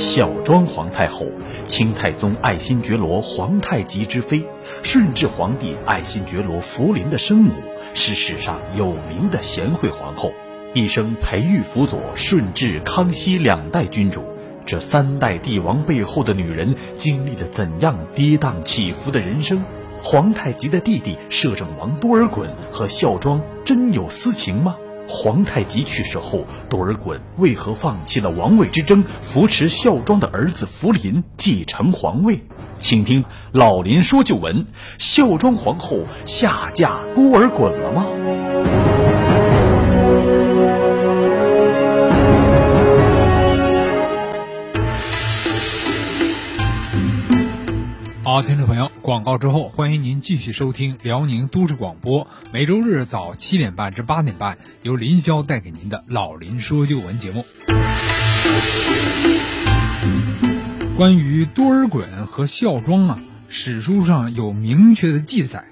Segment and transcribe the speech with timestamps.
[0.00, 1.26] 孝庄皇太后，
[1.66, 4.42] 清太宗爱新觉罗皇太极之妃，
[4.82, 7.52] 顺治皇帝爱新觉罗福临的生母，
[7.92, 10.32] 是史上有名的贤惠皇后，
[10.72, 14.24] 一生培育辅佐顺治、康熙两代君主。
[14.64, 19.62] 这三代帝王背后的女人，经历了怎样跌宕起伏的人生？
[20.02, 24.78] 皇太极的弟弟摄政王多尔衮和孝庄真有私情吗？
[25.10, 32.44] 皇太极去世后，多尔衮为何放弃了王位之争，扶持孝庄的儿子福临继承皇位？
[32.78, 34.66] 请听老林说旧闻：
[34.98, 38.99] 孝庄皇后下嫁多尔衮了吗？
[48.42, 57.44] 听众朋友，广告之后，欢迎您继续收听辽宁都市广播，每周日早七点半至八点半，由林霄带给您的老林说旧闻节目。
[60.96, 63.18] 关于多尔衮和孝庄啊，
[63.50, 65.64] 史书上有明确的记载，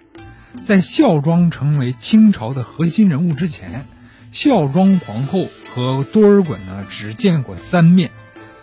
[0.67, 3.87] 在孝庄成为清朝的核心人物之前，
[4.31, 8.11] 孝庄皇后和多尔衮呢只见过三面。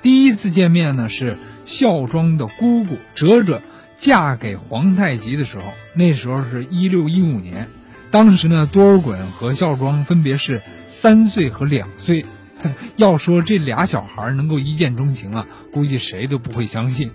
[0.04, 3.64] 第一次见面呢是孝庄的姑姑哲哲。
[3.98, 7.70] 嫁给皇太极的时候，那时候是一六一五年，
[8.12, 12.26] 当时呢，多尔衮和孝庄分别是三岁和两岁。
[12.96, 17.12] 要说这俩小孩能够一见钟情啊，估计谁都不会相信。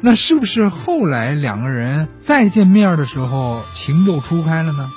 [0.00, 4.88] 那是不是后来两个人再见面的时候情窦初开了呢？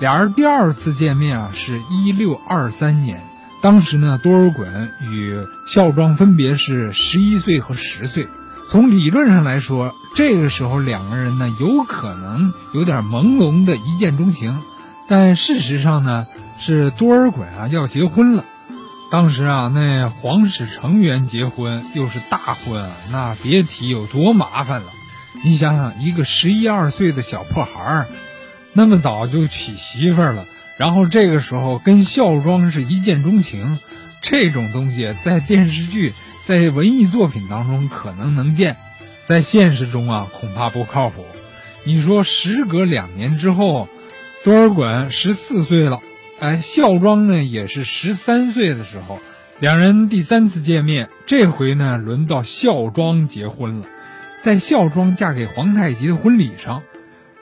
[0.00, 3.20] 俩人第二次见面啊，是一六二三年，
[3.62, 8.26] 当时呢，多尔衮与孝庄分别是十一岁和十岁。
[8.70, 14.60] 从理论上来说，这个时候两个人呢有可能有点朦胧的一见钟情，
[15.08, 16.26] 但事实上呢
[16.58, 18.44] 是多尔衮啊要结婚了。
[19.10, 24.86] 当时啊那皇室成员结婚又是大婚，那别提有多麻烦了。
[25.42, 28.06] 你想想，一个十一二岁的小破孩儿，
[28.74, 30.44] 那么早就娶媳妇了，
[30.76, 33.78] 然后这个时候跟孝庄是一见钟情，
[34.20, 36.12] 这种东西在电视剧。
[36.48, 38.78] 在文艺作品当中可能能见，
[39.26, 41.26] 在现实中啊恐怕不靠谱。
[41.84, 43.86] 你说时隔两年之后，
[44.44, 46.00] 多尔衮十四岁了，
[46.40, 49.18] 哎，孝庄呢也是十三岁的时候，
[49.60, 53.86] 两人第三次见面，这回呢轮到孝庄结婚了，
[54.42, 56.82] 在孝庄嫁给皇太极的婚礼上，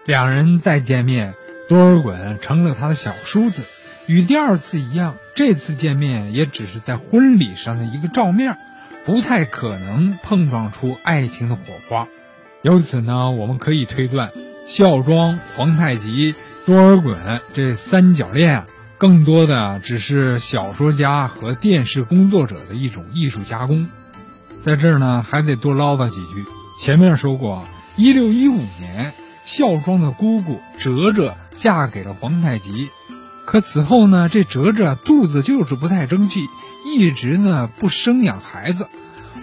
[0.05, 1.33] 两人再见面，
[1.69, 3.63] 多尔衮成了他的小叔子，
[4.09, 8.57] 与第二次一样，这次见面也只是在婚礼上的一个照面。
[9.07, 12.09] 不太可能碰撞出爱情的火花，
[12.63, 14.33] 由此呢，我们可以推断，
[14.69, 16.35] 孝庄、皇太极、
[16.67, 17.15] 多尔衮
[17.55, 18.67] 这三角恋啊，
[18.99, 23.89] 更多的只是小说家和电视工作者的一种艺术加工。
[24.65, 26.45] 在这儿呢，还得多唠叨几句。
[26.81, 27.63] 前面说过，
[27.97, 32.91] 一六一五年，孝庄的姑姑哲哲嫁给了皇太极，
[33.47, 36.41] 可此后呢，这哲哲肚子就是不太争气。
[36.89, 38.87] 一直呢不生养孩子，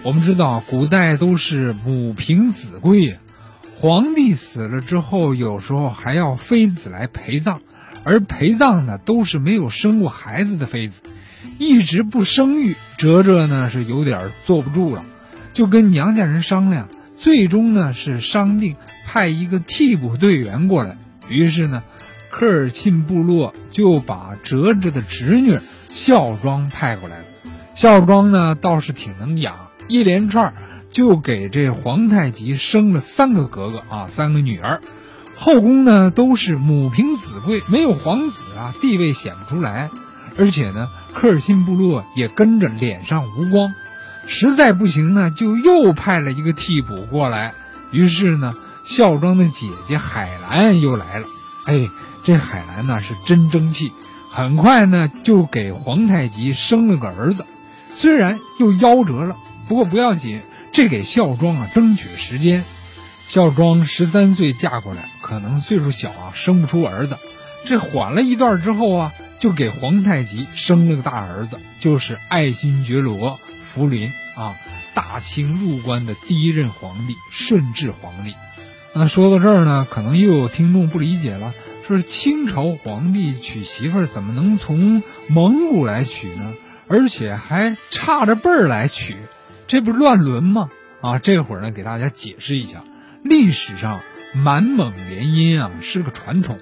[0.02, 3.16] 我们知道古代都是母凭子贵呀。
[3.76, 7.60] 皇帝死了之后，有时候还要妃子来陪葬，
[8.02, 11.02] 而陪葬呢都是没有生过孩子的妃子，
[11.58, 12.74] 一直不生育。
[12.96, 15.04] 哲哲呢是有点坐不住了，
[15.52, 16.88] 就跟娘家人商量，
[17.18, 18.74] 最终呢是商定
[19.06, 20.96] 派一个替补队员过来。
[21.28, 21.82] 于是呢，
[22.30, 25.58] 科尔沁部落就把哲哲的侄女
[25.90, 27.24] 孝庄派过来了。
[27.74, 30.54] 孝庄呢倒是挺能养，一连串
[30.92, 34.80] 就给这皇太极生了三个格格啊，三个女儿，
[35.36, 39.90] 后宫呢都是母凭子贵，没有皇子啊，地位显不出来。
[40.38, 43.74] 而且呢，科尔沁部落也跟着脸上无光，
[44.26, 47.54] 实在不行呢，就又派了一个替补过来。
[47.90, 51.26] 于是呢，孝庄的姐姐海兰又来了。
[51.66, 51.88] 哎，
[52.22, 53.92] 这海兰呢是真争气，
[54.32, 57.44] 很快呢就给皇太极生了个儿子。
[57.94, 59.36] 虽然又夭折了，
[59.68, 60.40] 不过不要紧，
[60.72, 62.64] 这给孝庄啊争取时间。
[63.28, 67.16] 孝庄十三岁嫁过来，可能岁数小啊，生不出儿子。
[67.64, 73.40] 这缓了一段之后啊，就给皇太极生了个大儿子，就是爱新觉罗
[73.72, 74.54] 福临啊，
[74.92, 78.34] 大清入关的第一任皇帝顺治皇帝。
[78.92, 81.54] 那说到这儿呢，可能又有听众不理解了，
[81.86, 86.52] 说清朝皇帝娶媳妇儿怎么能从蒙古来娶呢？
[86.86, 89.16] 而且还差着辈儿来娶，
[89.66, 90.68] 这不是乱伦吗？
[91.00, 92.82] 啊，这会儿呢，给大家解释一下，
[93.22, 94.00] 历史上
[94.34, 96.58] 满蒙联姻啊是个传统。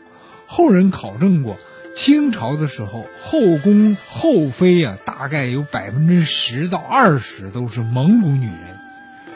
[0.47, 1.57] 后人考证过，
[1.97, 8.57] 清朝的时候，后宫后妃啊，大概有百分之十到二十都是蒙古女人。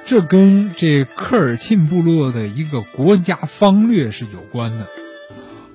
[0.06, 4.86] 这跟这科尔沁部落的一个国家方略是有关的。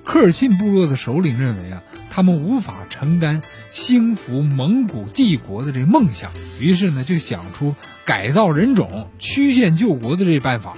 [0.04, 3.40] 科尔沁部落的首领认为啊，他们无法承担
[3.72, 6.30] 兴服蒙古帝国的这梦想，
[6.60, 7.74] 于是呢，就想出
[8.04, 10.74] 改造人种、曲线救国的这办法。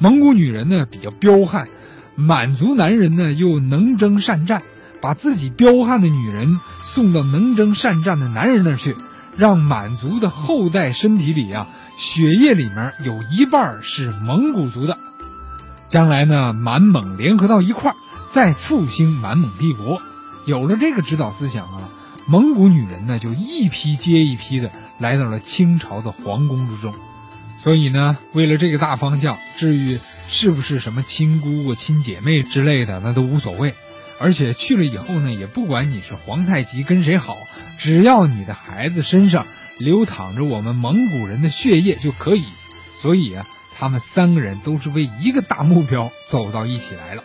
[0.00, 1.68] 蒙古女人呢比较彪悍，
[2.16, 4.60] 满族男人呢又能征善战，
[5.00, 8.96] 把自己彪悍的女人送到能征善战的男人那儿去，
[9.36, 14.98] 让满族的后代身体里啊，血液里面有一半是蒙古族的。
[15.88, 17.94] 将来呢，满蒙联合到一块儿，
[18.32, 20.02] 再复兴满蒙帝国。
[20.44, 21.88] 有了这个指导思想啊，
[22.26, 26.94] 蒙古女人呢就一批接一批的来到了清朝的皇宫之中。
[27.58, 29.98] 所以呢，为了这个大方向，至于
[30.28, 33.74] 是不是什么亲姑姑、亲姐妹之类的，那都无所谓。
[34.18, 37.36] 而且去了以后呢，也不管你是皇太极跟谁好，
[37.78, 39.46] 只要你的孩子身上
[39.78, 42.44] 流淌着我们蒙古人的血液就可以。
[43.00, 43.44] 所以啊，
[43.76, 47.24] 他们三个人都是为一个大目标走到一起来了。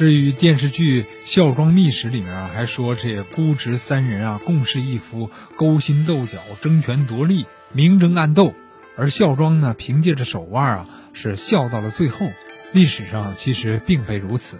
[0.00, 7.44] 至于电视剧《孝庄秘史》里面啊，还说这姑侄三人啊，共侍一夫，勾心斗角，争权夺利，
[7.74, 8.54] 明争暗斗。
[8.96, 12.26] 而孝庄呢，凭借着手腕啊，是笑到了最后。
[12.72, 14.58] 历史上其实并非如此，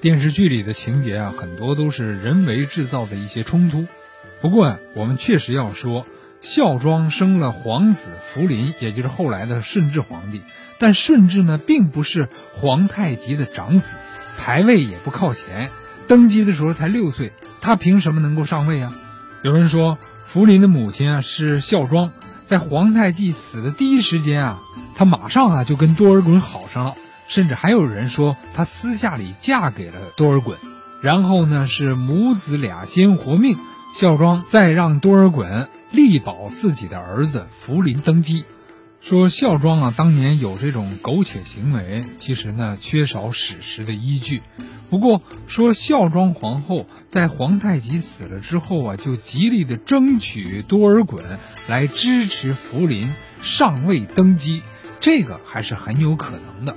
[0.00, 3.86] 电视剧里的情节啊，很多都是人为制造的一些冲突。
[4.40, 6.06] 不过我们确实要说，
[6.40, 10.40] 孝庄生了皇子福临，也就是后来的顺治皇帝。
[10.78, 13.92] 但顺治呢，并不是皇太极的长子，
[14.40, 15.70] 排位也不靠前，
[16.08, 18.90] 登基的时候才六岁，他凭什么能够上位啊？
[19.44, 22.10] 有人说，福临的母亲啊是孝庄。
[22.46, 24.58] 在皇太极死的第一时间啊，
[24.96, 26.94] 他马上啊就跟多尔衮好上了，
[27.28, 30.56] 甚至还有人说他私下里嫁给了多尔衮，
[31.02, 33.56] 然后呢是母子俩先活命，
[33.94, 38.44] 孝庄再让多尔衮力保自己的儿子福临登基。
[39.02, 44.42] 说孝庄啊当年有这种苟且行为，其实呢缺少史实的依据。
[44.90, 51.18] 不过说孝庄皇后在皇太极死了之后啊，就极力的争取多尔衮
[51.66, 54.62] 来支持福临上位登基，
[55.00, 56.76] 这个还是很有可能的。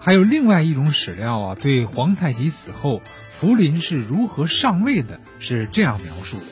[0.00, 3.00] 还有另外一种史料啊，对皇太极死后
[3.38, 6.46] 福临是如何上位的，是这样描述的：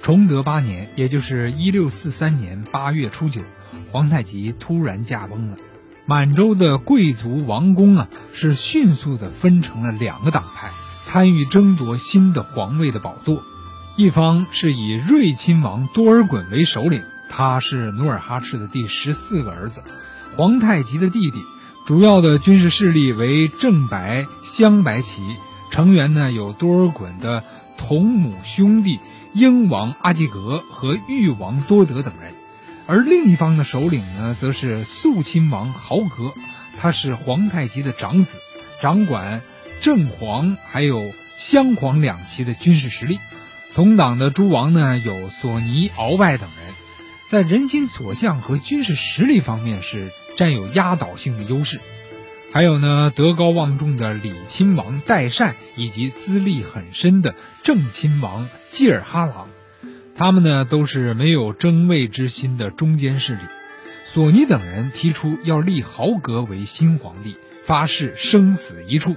[0.00, 3.40] 崇德八年，也就是一六四三年八月初九，
[3.92, 5.56] 皇太极突然驾崩了。
[6.06, 10.70] 满洲的贵族王公啊，是迅速的分成了两个党派，
[11.04, 13.42] 参与争夺新的皇位的宝座。
[13.96, 19.82] 一方是以睿亲王多尔衮为首领，他是努尔哈赤的第十四个儿子，
[20.36, 21.38] 皇太极的弟弟。
[21.86, 25.22] 主要的军事势力为正白、镶白旗，
[25.70, 27.44] 成员呢有多尔衮的
[27.78, 29.00] 同母兄弟
[29.34, 32.34] 英王阿济格和裕王多德等人。
[32.90, 36.34] 而另一方的首领呢，则是肃亲王豪格，
[36.76, 38.38] 他是皇太极的长子，
[38.82, 39.42] 掌管
[39.80, 43.20] 正黄还有镶黄两旗的军事实力。
[43.76, 46.74] 同党的诸王呢，有索尼、鳌拜等人，
[47.30, 51.80] 在人心所向和军事实力方面是占有压倒性的优势。
[52.52, 59.46] 还有呢，德高望重的李亲王代善，以及资历很深的正亲王济尔哈朗。
[60.20, 63.40] 他们呢都是没有争位之心的中间势力，
[64.04, 69.16] 索尼等人提出要立豪格为新皇帝，发誓生死一处。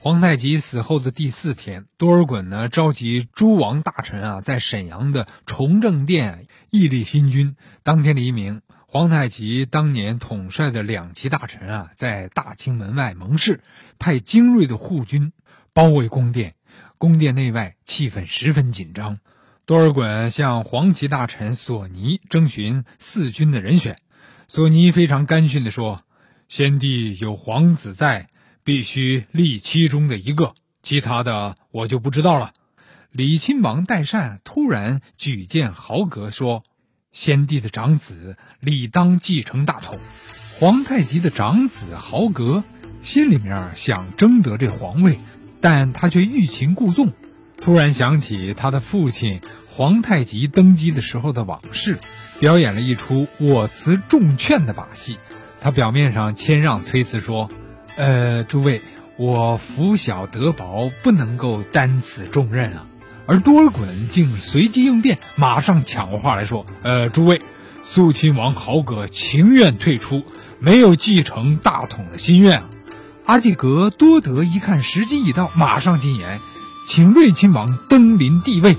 [0.00, 7.56] 皇太极死后的第四天，多尔衮呢召集诸王大臣啊，在沈阳的崇政殿屹立新军。
[7.82, 13.60] 当天黎明，皇太极当年统帅的两旗大臣啊，在大清门外盟誓，
[13.98, 15.32] 派精锐的护军
[15.72, 16.54] 包围宫殿，
[16.96, 19.18] 宫殿内外气氛十分紧张。
[19.64, 23.98] 多尔衮向黄旗大臣索尼征询四军的人选，
[24.48, 26.00] 索尼非常干训地说
[26.48, 28.28] ：“先帝有皇子在，
[28.64, 32.52] 必须立其中的一个，其他的我就不知道了。”
[33.12, 36.64] 李亲王代善突然举荐豪格说
[37.12, 40.00] ：“先帝的长子理当继承大统。”
[40.58, 42.64] 皇太极的长子豪格
[43.02, 45.18] 心里面想争得这皇位，
[45.60, 47.12] 但他却欲擒故纵。
[47.62, 52.00] 突然想起他的父亲皇太极登基的时候的往事，
[52.40, 55.16] 表演了一出我辞重劝的把戏。
[55.60, 57.48] 他表面上谦让推辞说
[57.96, 58.82] ：“呃，诸位，
[59.16, 62.84] 我福小德薄，不能够担此重任啊。”
[63.26, 67.40] 而多尔衮竟随机应变，马上抢过话来说：“呃，诸位，
[67.84, 70.24] 肃亲王豪格情愿退出，
[70.58, 72.64] 没有继承大统的心愿。”
[73.24, 76.40] 阿济格多德一看时机已到，马上进言。
[76.94, 78.76] 请睿亲王登临帝位。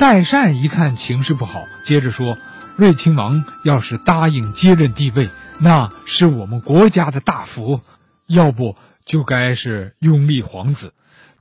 [0.00, 2.36] 代善一看情势不好，接着说
[2.76, 7.80] ：“睿亲王要是答应接任帝位，那是我们国家的大福，
[8.28, 8.74] 要不
[9.06, 10.92] 就该是拥立皇子。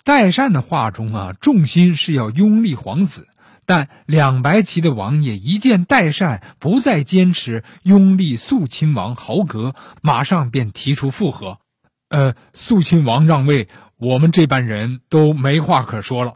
[0.03, 3.27] 代善的话中啊，重心是要拥立皇子，
[3.65, 11.57] 但两白旗的王爷一见代善不再坚持拥立肃亲王豪格，马上便提出复合。
[12.07, 16.35] 呃，肃亲王让位，我们这班人都没话可说了。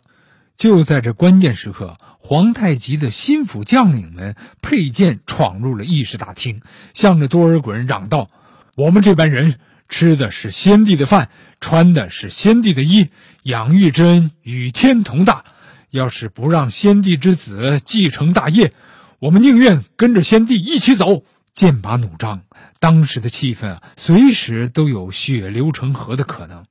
[0.57, 6.61] 就在这关键时刻，皇太极的心腹将领们佩剑闯入了议事大厅，
[6.93, 8.29] 向着多尔衮嚷道
[8.75, 9.55] ：“我们这班人
[9.87, 11.29] 吃的是先帝的饭，
[11.61, 13.09] 穿的是先帝的衣。”
[13.43, 15.45] 养育之恩与天同大，
[15.89, 18.73] 要是不让先帝之子继承大业，
[19.19, 21.23] 我们宁愿跟着先帝一起走。
[21.53, 22.41] 剑拔弩张，
[22.79, 26.65] 当时的气氛啊，随时都有血流成河的可能。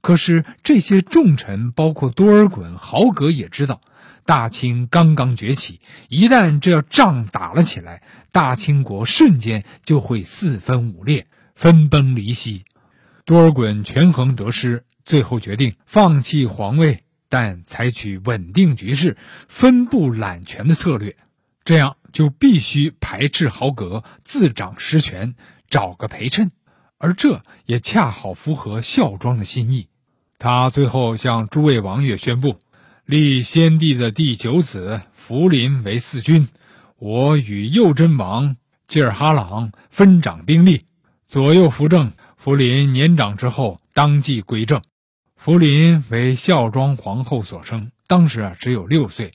[0.00, 3.80] 可是这些重臣，包括多尔衮、豪格，也知道
[4.24, 8.02] 大清刚刚崛起，一旦这仗打了起来，
[8.32, 12.64] 大清国瞬间就会四分五裂，分崩离析。
[13.24, 14.84] 多尔衮权衡得失。
[15.06, 19.16] 最后决定放弃皇位，但采取稳定局势、
[19.48, 21.16] 分布揽权的策略。
[21.64, 25.34] 这样就必须排斥豪格，自掌实权，
[25.68, 26.52] 找个陪衬。
[26.98, 29.88] 而这也恰好符合孝庄的心意。
[30.42, 32.56] 他最后向诸位王爷宣布，
[33.04, 36.48] 立先帝的第九子福临为嗣君。
[36.98, 38.56] 我与右真王
[38.86, 40.86] 济尔哈朗分掌兵力，
[41.26, 42.12] 左右扶正。
[42.38, 44.80] 福临年长之后，当即归正。
[45.36, 49.32] 福临为孝庄皇后所生，当时啊只有六岁。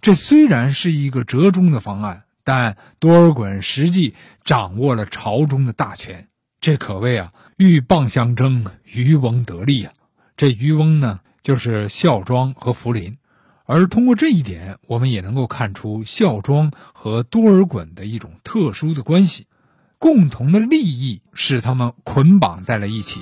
[0.00, 6.26] 这虽然是一个折中的方案，但多尔衮实际掌握了朝中的大权，
[6.60, 9.92] 这可谓啊鹬蚌相争，渔翁得利啊。
[10.38, 13.18] 这渔翁呢，就是孝庄和福临。
[13.66, 19.48] 而通过这一点，我们也能够看出孝庄和多尔衮的一种特殊的关系，
[19.98, 23.18] 共同的利益使他们捆绑在了一起。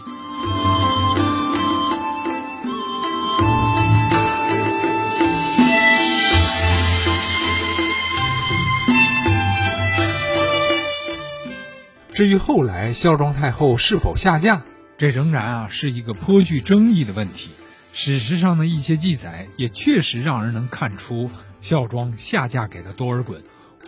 [12.13, 14.63] 至于后来孝庄太后是否下嫁，
[14.99, 17.51] 这仍然啊是一个颇具争议的问题。
[17.93, 23.37] 史实上的一些记载也确实让人能看出孝庄下嫁给了多尔衮。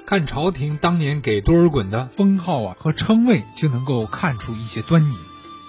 [0.07, 5.15] 看朝廷当年给多尔衮的封号啊和称谓，就能够看出一些端倪。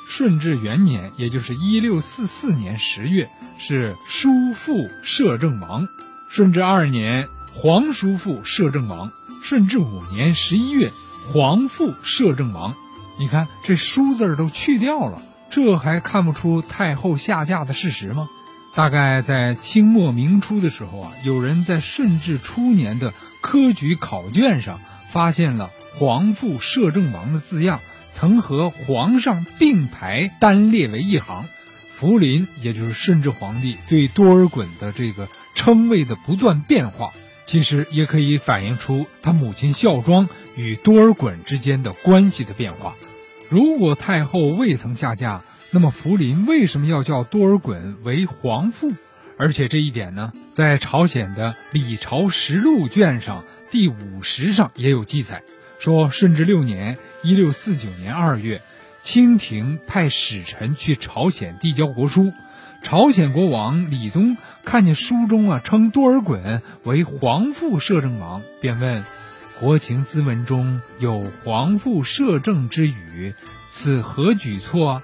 [0.07, 3.29] 顺治元年，也就是一六四四年十月，
[3.59, 5.85] 是叔父摄政王；
[6.29, 9.09] 顺治二年，皇叔父摄政王；
[9.43, 10.91] 顺治五年十一月。
[11.31, 12.73] 皇父摄政王，
[13.19, 18.27] 你看这“叔”字都去掉了，这还看不出太后下嫁的事实吗？
[18.75, 24.79] 大概在清末明初的时候啊，有人在顺治初年的科举考卷上
[25.11, 27.81] 发现了“皇父摄政王”的字样，
[28.13, 31.45] 曾和皇上并排单列为一行。
[31.95, 37.11] 福临，也就是顺治皇帝对多尔衮的这个称谓的不断变化。
[37.45, 42.95] 其实也可以反映出他母亲孝庄与多尔衮之间的关系的变化。
[43.49, 45.41] 如果太后未曾下嫁，
[45.71, 48.91] 那么福临为什么要叫多尔衮为皇父？
[49.37, 55.41] 而且这一点呢，在朝鲜的《李朝实录》卷上第五十上也有记载，
[55.79, 58.61] 说顺治六年（一六四九年二月），
[59.01, 62.31] 清廷派使臣去朝鲜递交国书，
[62.83, 64.37] 朝鲜国王李宗。
[64.65, 69.03] 看见书中啊称多尔衮为皇父摄政王，便问
[69.59, 73.35] ：“国情咨文中有皇父摄政之语，
[73.69, 75.01] 此何举措？”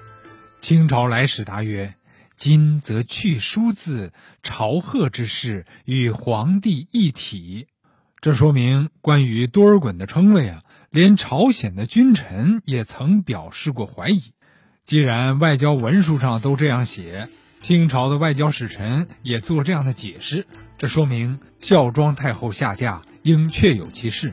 [0.62, 1.94] 清朝来使答曰
[2.38, 7.66] ：“今则去书字，朝贺之事与皇帝一体。”
[8.22, 14.22] 这说明关于多尔衮的称谓啊，连朝鲜的君臣也曾表示过怀疑。
[14.86, 17.28] 既然外交文书上都这样写。
[17.58, 20.46] 清朝的外交使臣也做这样的解释，
[20.78, 24.32] 这说明孝庄太后下嫁应确有其事。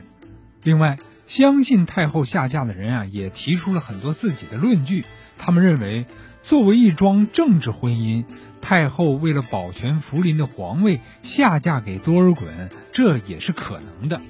[0.64, 5.04] 另外，相信太后下嫁的人啊，也提出了很多自己的论据。
[5.38, 6.06] 他们认为，
[6.42, 8.24] 作为一桩政治婚姻，
[8.62, 14.20] 太后为了保全福临的皇位，下嫁给多尔衮，这也是可能的。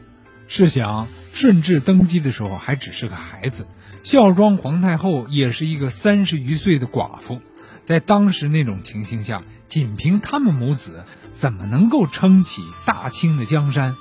[0.48, 3.66] 试想，顺治登基的时候还只是个孩子，
[4.02, 7.40] 孝庄皇太后也是一个三十余岁的寡妇。
[7.84, 13.94] 在当时那种情形下，仅凭他们母子怎么能够撑起大清的江山？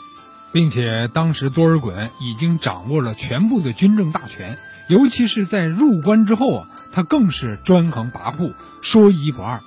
[0.54, 4.58] 并且当时多尔衮已经掌握了全部的军政大权，
[4.88, 9.60] 尤其是在入关之后啊，他更是专横跋扈，说一不二。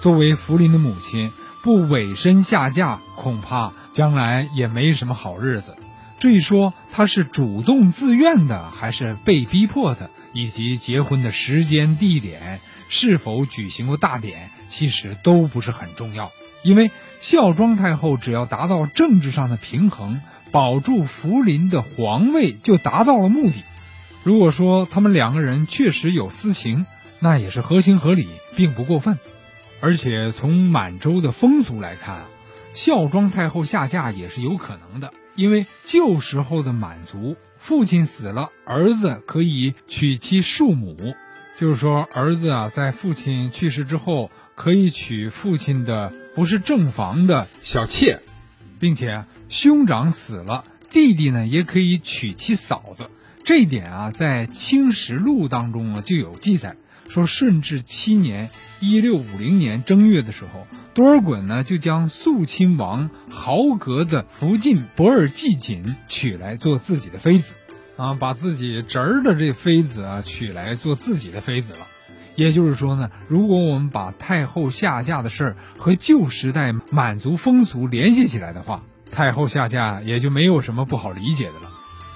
[0.00, 1.30] 作为福临的母亲，
[1.62, 5.74] 不委身下嫁，恐怕将来也没什么好日子。
[6.18, 16.30] 至于说他是主动自愿的还是被逼迫的，以及结婚的时间、地点是否举行过大典，其实都不是很重要，
[16.62, 20.20] 因为孝庄太后只要达到政治上的平衡，
[20.52, 23.54] 保住福临的皇位，就达到了目的。
[24.24, 26.86] 如果说他们两个人确实有私情，
[27.20, 29.18] 那也是合情合理，并不过分。
[29.80, 32.24] 而且从满洲的风俗来看，
[32.74, 41.14] 孝庄太后下嫁也是有可能的，因为旧时候的满族，父亲死了，儿子可以娶妻庶母，
[41.58, 48.20] 就是说儿子啊在父亲去世之后，可以娶父亲的不是正房的小妾，
[48.78, 53.10] 并且兄长死了，弟弟呢也可以娶妻嫂子。
[53.44, 56.76] 这一点啊，在《清史录》当中啊就有记载，
[57.08, 67.54] 说顺治七年（一六五零年）正月的时候，多尔衮呢就将肃亲王豪格的福晋博尔济锦娶来做自己的妃子，
[67.96, 71.80] 啊，把自己侄儿的这妃子啊娶来做自己的妃子了。
[72.36, 81.70] 也就是说呢，如果我们把太后下嫁的事儿和旧时代满族风俗联系起来的话，太后下嫁也就没有什么不好理解的了。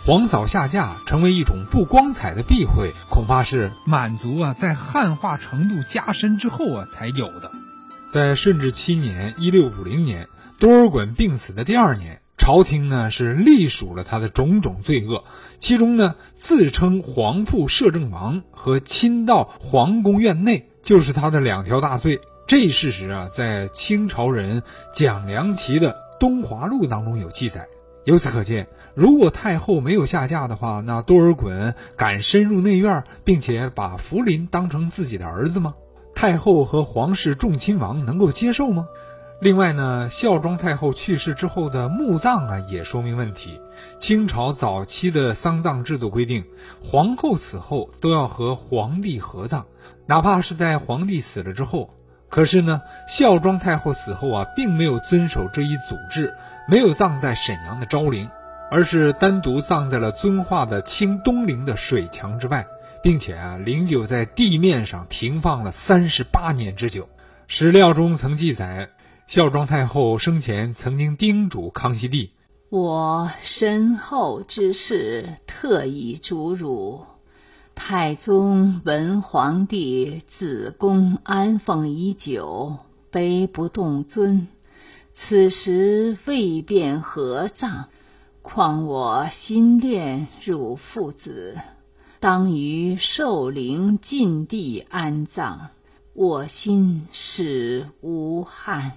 [0.06, 7.50] 皇嫂下嫁成为一种不光彩的避讳，恐怕是满族啊在汉化程度加深之后啊才有的。
[8.10, 10.28] 在顺治七年（一六五零年），
[10.60, 15.24] 多尔衮病死的第二年，朝廷呢是隶属了他的种种罪恶，
[15.58, 22.20] 其中呢自称皇父摄政王和亲到皇宫院内，就是他的两条大罪。
[22.46, 25.92] 这一事实啊，在清朝人蒋良琦的
[26.24, 27.68] 《东华录》当中有记载。
[28.04, 28.66] 由此可见。
[28.94, 35.74] 如果太后没有下嫁的话，那多尔衮敢深入内院，并且把福临当成自己的儿子吗？
[36.14, 38.86] 太后和皇室众亲王能够接受吗？
[39.38, 43.60] 另外呢，孝庄太后去世之后的墓葬啊，也说明问题。
[43.98, 46.44] 清朝早期的丧葬制度规定，
[46.82, 49.66] 皇后死后都要和皇帝合葬，
[50.06, 51.90] 哪怕是在皇帝死了之后。
[52.34, 56.34] 可是呢，孝庄太后死后啊，并没有遵守这一祖制，
[56.66, 58.28] 没有葬在沈阳的昭陵。
[58.72, 62.66] 而是单独葬在了遵化的清东陵的水墙之外，
[63.04, 67.08] 并且啊，灵柩在地面上停放了三十八年之久。
[67.46, 68.88] 史料中曾记载，
[69.28, 72.32] 孝庄太后生前曾经叮嘱康熙帝
[72.68, 77.13] ：“我身后之事，特以嘱汝。
[77.74, 82.78] 太宗文皇帝子宫安奉已久，
[83.10, 84.48] 悲不动尊，
[85.12, 87.88] 此时未便合葬。”
[88.40, 91.56] 况我心恋汝父子，
[92.20, 95.70] 当于寿陵禁地安葬，
[96.12, 98.92] 我心始无憾。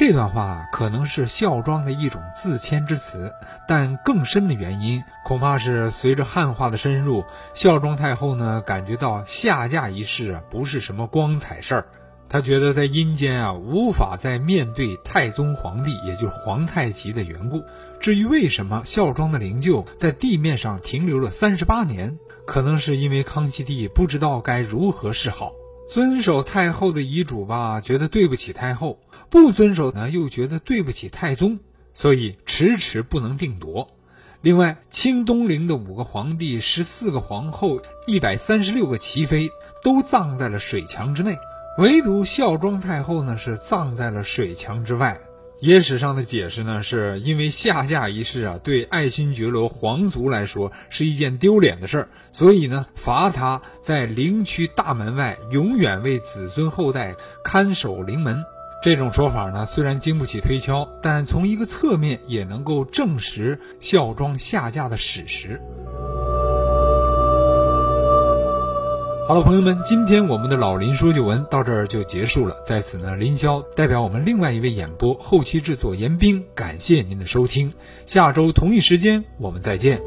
[0.00, 3.34] 这段话可能是孝庄的一种自谦之词，
[3.68, 11.86] 但更深的原因恐怕是随着汉化的深入，孝庄太后呢感觉到下嫁一事不是什么光彩事儿。
[12.30, 17.62] 她觉得在阴间啊，无法再面对太宗皇帝，也就是皇太极的缘故。
[18.00, 25.52] 至于为什么孝庄的灵柩在地面上停留了三十八年，可能是因为康熙帝不知道该如何是好。
[25.90, 31.58] 遵守太后的遗嘱吧，觉得对不起太后；不遵守呢，又觉得对不起太宗，
[31.92, 33.88] 所以迟迟不能定夺。
[34.40, 39.50] 另外，清东陵的五个皇帝、十四个皇后、一百三十六个齐妃，
[39.82, 41.36] 都葬在了水墙之内。
[41.78, 45.20] 唯独孝庄太后呢，是葬在了水墙之外。
[45.60, 58.42] 野史上的解释呢，是因为下嫁一事啊，对爱新觉罗皇族来说是一件丢脸的事儿，所以呢，罚他在陵区大门外永远为子孙后代看守陵门。
[58.82, 65.60] 这种说法呢，虽然经不起推敲，但从一个侧面也能够证实孝庄下嫁的史实。
[69.30, 72.56] 好了，朋友们，今天我们的老林说旧闻到这儿就结束了。
[72.66, 77.72] 在此呢，林霄代表我们另外一位演播、后期制作严冰，感谢您的收听。
[78.06, 80.02] 下周同一时间我们再见。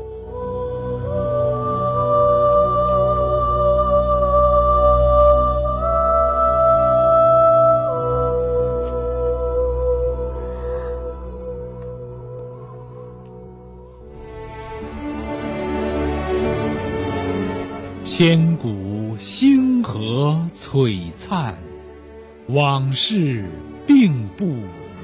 [18.03, 18.92] 千古。
[19.19, 21.55] 星河璀璨，
[22.47, 23.45] 往事
[23.85, 24.45] 并不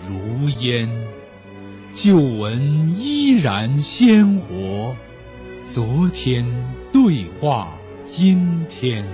[0.07, 0.89] 如烟。
[1.91, 4.95] 旧闻依然鲜活，
[5.65, 6.45] 昨天
[6.93, 7.69] 对话
[8.05, 9.05] 今天。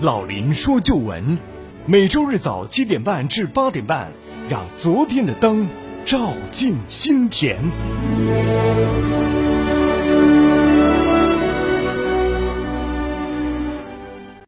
[0.00, 1.38] 老林说旧闻，
[1.86, 4.10] 每周日早七点半至八点半，
[4.48, 5.68] 让昨天的灯
[6.04, 7.60] 照进心田。